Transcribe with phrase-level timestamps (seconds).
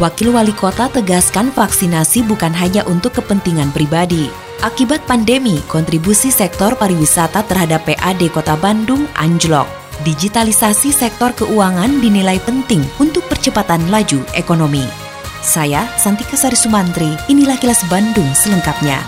[0.00, 4.32] Wakil Wali Kota tegaskan vaksinasi bukan hanya untuk kepentingan pribadi.
[4.64, 9.68] Akibat pandemi, kontribusi sektor pariwisata terhadap PAD Kota Bandung anjlok.
[10.00, 14.86] Digitalisasi sektor keuangan dinilai penting untuk percepatan laju ekonomi.
[15.44, 19.02] Saya, Santika Sari Sumantri, inilah kilas Bandung selengkapnya.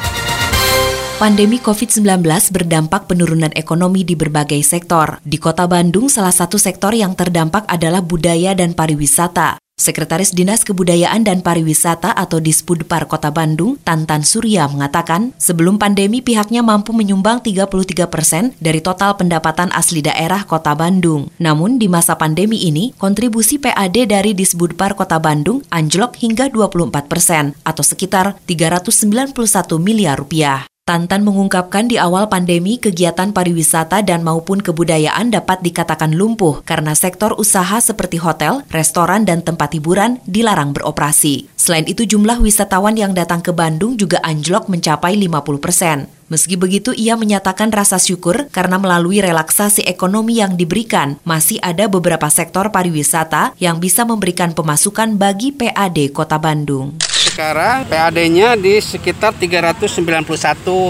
[1.16, 5.23] Pandemi COVID-19 berdampak penurunan ekonomi di berbagai sektor.
[5.23, 9.64] Di kota Bandung, salah satu sektor yang terdampak adalah budaya dan pariwisata.
[9.74, 16.62] Sekretaris Dinas Kebudayaan dan Pariwisata atau Dispudpar Kota Bandung, Tantan Surya mengatakan, sebelum pandemi pihaknya
[16.62, 21.27] mampu menyumbang 33 persen dari total pendapatan asli daerah Kota Bandung.
[21.42, 27.59] Namun di masa pandemi ini, kontribusi PAD dari Dispudpar Kota Bandung anjlok hingga 24 persen
[27.66, 29.34] atau sekitar 391
[29.83, 30.70] miliar rupiah.
[30.85, 37.33] Tantan mengungkapkan di awal pandemi kegiatan pariwisata dan maupun kebudayaan dapat dikatakan lumpuh karena sektor
[37.41, 41.49] usaha seperti hotel, restoran, dan tempat hiburan dilarang beroperasi.
[41.57, 46.05] Selain itu jumlah wisatawan yang datang ke Bandung juga anjlok mencapai 50 persen.
[46.29, 52.29] Meski begitu, ia menyatakan rasa syukur karena melalui relaksasi ekonomi yang diberikan, masih ada beberapa
[52.29, 59.91] sektor pariwisata yang bisa memberikan pemasukan bagi PAD Kota Bandung sekarang PAD-nya di sekitar 391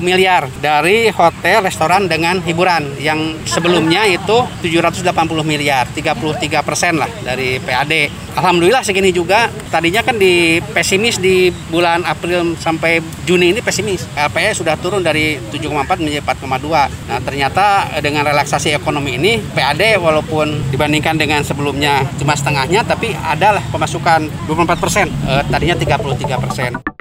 [0.04, 5.08] miliar dari hotel, restoran dengan hiburan yang sebelumnya itu 780
[5.40, 8.23] miliar, 33 persen lah dari PAD.
[8.34, 9.46] Alhamdulillah segini juga.
[9.70, 14.06] Tadinya kan di pesimis di bulan April sampai Juni ini pesimis.
[14.14, 17.10] LPE sudah turun dari 7,4 menjadi 4,2.
[17.10, 23.62] Nah ternyata dengan relaksasi ekonomi ini PAD walaupun dibandingkan dengan sebelumnya cuma setengahnya tapi adalah
[23.70, 25.06] pemasukan 24 persen.
[25.30, 26.93] Eh, tadinya 33 persen.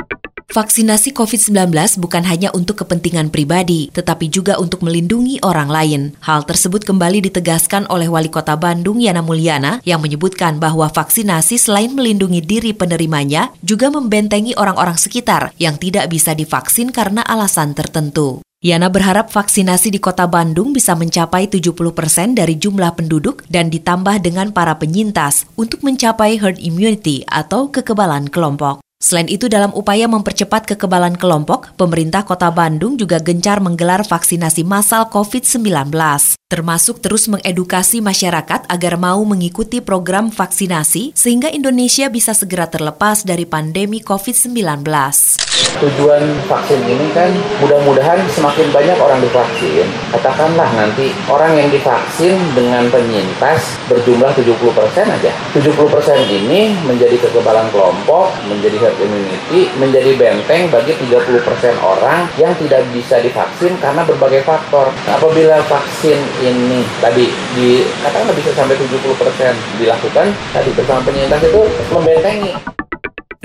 [0.54, 6.02] Vaksinasi COVID-19 bukan hanya untuk kepentingan pribadi, tetapi juga untuk melindungi orang lain.
[6.22, 11.98] Hal tersebut kembali ditegaskan oleh Wali Kota Bandung Yana Mulyana yang menyebutkan bahwa vaksinasi selain
[11.98, 18.46] melindungi diri penerimanya, juga membentengi orang-orang sekitar yang tidak bisa divaksin karena alasan tertentu.
[18.62, 24.22] Yana berharap vaksinasi di kota Bandung bisa mencapai 70 persen dari jumlah penduduk dan ditambah
[24.22, 28.83] dengan para penyintas untuk mencapai herd immunity atau kekebalan kelompok.
[29.04, 35.12] Selain itu, dalam upaya mempercepat kekebalan kelompok, pemerintah kota Bandung juga gencar menggelar vaksinasi massal
[35.12, 35.92] COVID-19,
[36.48, 43.44] termasuk terus mengedukasi masyarakat agar mau mengikuti program vaksinasi sehingga Indonesia bisa segera terlepas dari
[43.44, 44.88] pandemi COVID-19
[45.82, 47.30] tujuan vaksin ini kan
[47.64, 49.88] mudah-mudahan semakin banyak orang divaksin.
[50.14, 54.54] Katakanlah nanti orang yang divaksin dengan penyintas berjumlah 70%
[55.08, 55.32] aja.
[55.56, 55.74] 70%
[56.30, 61.42] ini menjadi kekebalan kelompok, menjadi herd immunity, menjadi benteng bagi 30%
[61.82, 64.92] orang yang tidak bisa divaksin karena berbagai faktor.
[65.10, 71.62] Apabila vaksin ini tadi di katakanlah bisa sampai 70% dilakukan tadi bersama penyintas itu
[71.94, 72.52] membentengi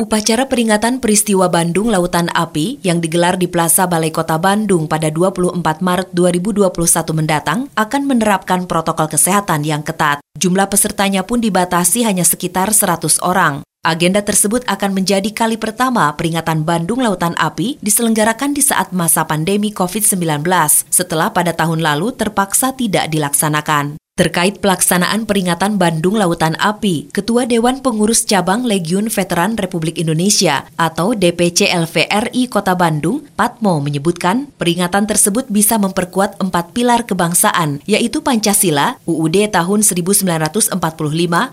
[0.08, 5.60] Upacara peringatan peristiwa Bandung Lautan Api yang digelar di Plaza Balai Kota Bandung pada 24
[5.60, 6.64] Maret 2021
[7.12, 10.24] mendatang akan menerapkan protokol kesehatan yang ketat.
[10.40, 13.60] Jumlah pesertanya pun dibatasi hanya sekitar 100 orang.
[13.84, 19.76] Agenda tersebut akan menjadi kali pertama peringatan Bandung Lautan Api diselenggarakan di saat masa pandemi
[19.76, 20.40] COVID-19
[20.88, 24.00] setelah pada tahun lalu terpaksa tidak dilaksanakan.
[24.18, 31.14] Terkait pelaksanaan peringatan Bandung Lautan Api, Ketua Dewan Pengurus Cabang Legiun Veteran Republik Indonesia atau
[31.14, 38.98] DPC LVRI Kota Bandung, Patmo menyebutkan peringatan tersebut bisa memperkuat empat pilar kebangsaan, yaitu Pancasila,
[39.06, 40.74] UUD tahun 1945,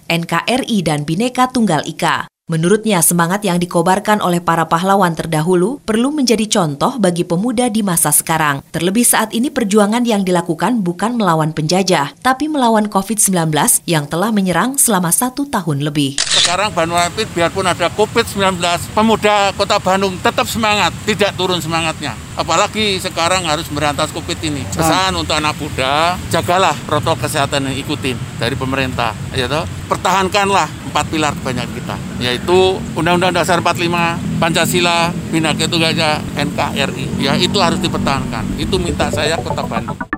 [0.09, 2.34] NKRI, dan Bhinneka Tunggal Ika.
[2.45, 8.13] Menurutnya, semangat yang dikobarkan oleh para pahlawan terdahulu perlu menjadi contoh bagi pemuda di masa
[8.13, 8.61] sekarang.
[8.69, 13.49] Terlebih saat ini perjuangan yang dilakukan bukan melawan penjajah, tapi melawan COVID-19
[13.89, 16.21] yang telah menyerang selama satu tahun lebih.
[16.21, 18.61] Sekarang Bandung Rapid biarpun ada COVID-19,
[18.93, 22.13] pemuda kota Bandung tetap semangat, tidak turun semangatnya.
[22.35, 24.67] Apalagi sekarang harus berantas COVID ini.
[24.67, 29.15] Pesan untuk anak muda, jagalah protokol kesehatan yang ikutin dari pemerintah.
[29.31, 29.63] Ya toh?
[29.87, 37.23] Pertahankanlah empat pilar banyak kita, yaitu Undang-Undang Dasar 45, Pancasila, Bhinneka Tunggal Ika, NKRI.
[37.23, 38.59] Ya itu harus dipertahankan.
[38.59, 40.14] Itu minta saya Kota Bandung.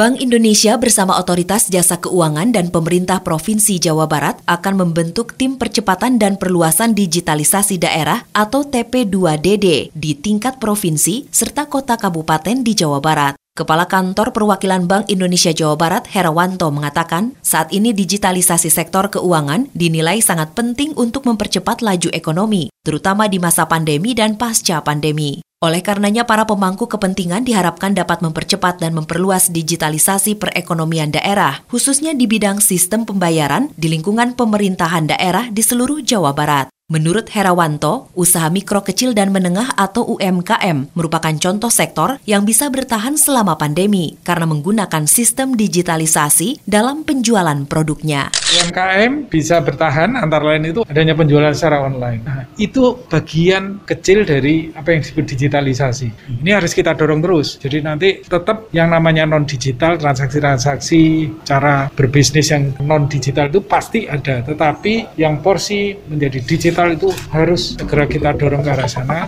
[0.00, 6.16] Bank Indonesia bersama Otoritas Jasa Keuangan dan pemerintah Provinsi Jawa Barat akan membentuk tim percepatan
[6.16, 13.36] dan perluasan digitalisasi daerah atau TP2DD di tingkat provinsi serta kota kabupaten di Jawa Barat.
[13.60, 20.24] Kepala Kantor Perwakilan Bank Indonesia Jawa Barat, Herawanto, mengatakan saat ini digitalisasi sektor keuangan dinilai
[20.24, 25.44] sangat penting untuk mempercepat laju ekonomi, terutama di masa pandemi dan pasca pandemi.
[25.60, 32.24] Oleh karenanya, para pemangku kepentingan diharapkan dapat mempercepat dan memperluas digitalisasi perekonomian daerah, khususnya di
[32.24, 36.72] bidang sistem pembayaran di lingkungan pemerintahan daerah di seluruh Jawa Barat.
[36.90, 43.14] Menurut Herawanto, usaha mikro kecil dan menengah atau UMKM merupakan contoh sektor yang bisa bertahan
[43.14, 48.34] selama pandemi karena menggunakan sistem digitalisasi dalam penjualan produknya.
[48.34, 52.26] UMKM bisa bertahan antara lain itu adanya penjualan secara online.
[52.26, 56.42] Nah, itu bagian kecil dari apa yang disebut digitalisasi.
[56.42, 57.62] Ini harus kita dorong terus.
[57.62, 64.10] Jadi nanti tetap yang namanya non digital, transaksi-transaksi, cara berbisnis yang non digital itu pasti
[64.10, 69.18] ada, tetapi yang porsi menjadi digital digital itu harus segera kita dorong ke arah sana.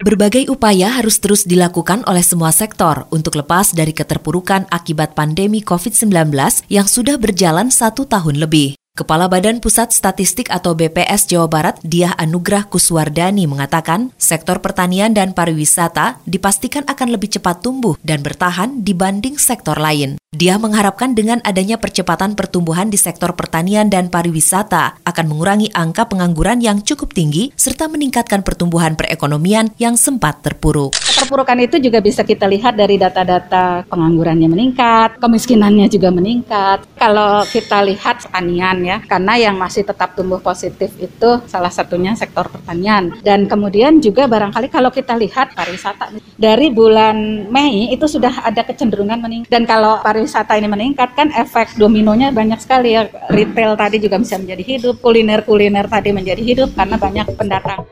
[0.00, 6.32] Berbagai upaya harus terus dilakukan oleh semua sektor untuk lepas dari keterpurukan akibat pandemi COVID-19
[6.72, 8.80] yang sudah berjalan satu tahun lebih.
[8.96, 15.36] Kepala Badan Pusat Statistik atau BPS Jawa Barat, Diah Anugrah Kuswardani mengatakan, sektor pertanian dan
[15.36, 20.20] pariwisata dipastikan akan lebih cepat tumbuh dan bertahan dibanding sektor lain.
[20.30, 26.62] Dia mengharapkan dengan adanya percepatan pertumbuhan di sektor pertanian dan pariwisata akan mengurangi angka pengangguran
[26.62, 30.94] yang cukup tinggi serta meningkatkan pertumbuhan perekonomian yang sempat terpuruk.
[30.94, 36.86] Perpurukan itu juga bisa kita lihat dari data-data penganggurannya meningkat, kemiskinannya juga meningkat.
[36.94, 42.46] Kalau kita lihat pertanian ya, karena yang masih tetap tumbuh positif itu salah satunya sektor
[42.46, 43.18] pertanian.
[43.26, 49.18] Dan kemudian juga barangkali kalau kita lihat pariwisata dari bulan Mei itu sudah ada kecenderungan
[49.18, 49.50] meningkat.
[49.50, 53.08] Dan kalau pariwisata ini meningkat kan efek dominonya banyak sekali ya.
[53.30, 57.86] Retail tadi juga bisa menjadi hidup, kuliner-kuliner tadi menjadi hidup karena banyak pendatang.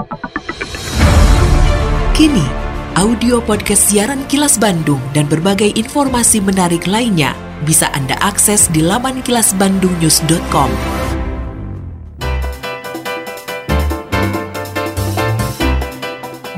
[2.12, 2.44] Kini,
[2.98, 7.32] audio podcast siaran Kilas Bandung dan berbagai informasi menarik lainnya
[7.62, 11.07] bisa Anda akses di laman kilasbandungnews.com.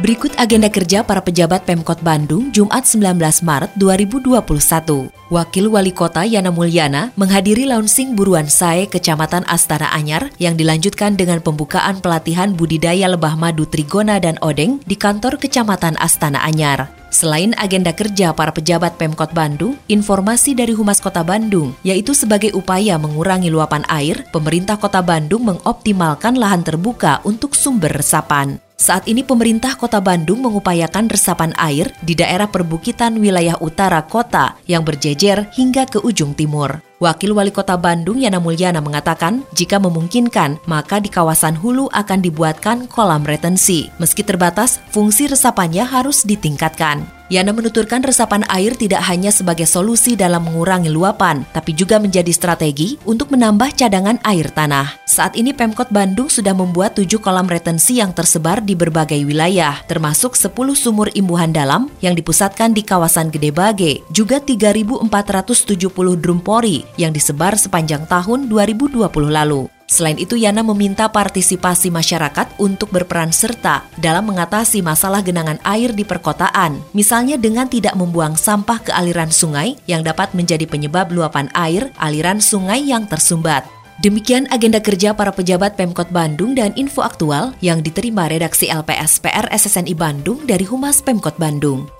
[0.00, 5.12] Berikut agenda kerja para pejabat Pemkot Bandung Jumat 19 Maret 2021.
[5.28, 11.44] Wakil Wali Kota Yana Mulyana menghadiri launching Buruan Sae Kecamatan Astana Anyar yang dilanjutkan dengan
[11.44, 16.88] pembukaan pelatihan budidaya lebah madu Trigona dan Odeng di kantor Kecamatan Astana Anyar.
[17.12, 22.96] Selain agenda kerja para pejabat Pemkot Bandung, informasi dari Humas Kota Bandung, yaitu sebagai upaya
[22.96, 28.69] mengurangi luapan air, pemerintah Kota Bandung mengoptimalkan lahan terbuka untuk sumber resapan.
[28.80, 34.88] Saat ini pemerintah Kota Bandung mengupayakan resapan air di daerah perbukitan wilayah utara kota yang
[34.88, 36.80] berjejer hingga ke ujung timur.
[36.96, 42.88] Wakil Wali Kota Bandung Yana Mulyana mengatakan, jika memungkinkan, maka di kawasan hulu akan dibuatkan
[42.88, 43.92] kolam retensi.
[44.00, 47.19] Meski terbatas, fungsi resapannya harus ditingkatkan.
[47.30, 52.98] Yana menuturkan resapan air tidak hanya sebagai solusi dalam mengurangi luapan, tapi juga menjadi strategi
[53.06, 55.06] untuk menambah cadangan air tanah.
[55.06, 60.34] Saat ini Pemkot Bandung sudah membuat tujuh kolam retensi yang tersebar di berbagai wilayah, termasuk
[60.34, 65.86] 10 sumur imbuhan dalam yang dipusatkan di kawasan Gede Bage, juga 3.470
[66.18, 69.79] drum pori yang disebar sepanjang tahun 2020 lalu.
[69.90, 76.06] Selain itu, Yana meminta partisipasi masyarakat untuk berperan serta dalam mengatasi masalah genangan air di
[76.06, 81.90] perkotaan, misalnya dengan tidak membuang sampah ke aliran sungai yang dapat menjadi penyebab luapan air
[81.98, 83.66] aliran sungai yang tersumbat.
[84.00, 89.92] Demikian agenda kerja para pejabat Pemkot Bandung dan info aktual yang diterima redaksi LPSPR SSNI
[89.92, 91.99] Bandung dari Humas Pemkot Bandung.